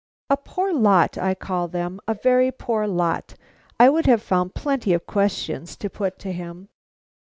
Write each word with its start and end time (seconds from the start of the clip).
A 0.31 0.37
poor 0.37 0.73
lot, 0.73 1.15
I 1.19 1.35
call 1.35 1.67
them, 1.67 1.99
a 2.07 2.15
very 2.15 2.51
poor 2.51 2.87
lot! 2.87 3.35
I 3.79 3.87
would 3.87 4.07
have 4.07 4.23
found 4.23 4.55
plenty 4.55 4.93
of 4.95 5.05
questions 5.05 5.75
to 5.75 5.91
put 5.91 6.17
to 6.25 6.31
him. 6.31 6.69